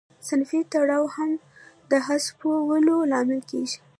صنفي 0.27 0.59
تړاو 0.71 1.05
هم 1.15 1.31
د 1.89 1.91
حذفولو 2.05 2.95
لامل 3.11 3.41
کیږي. 3.49 3.77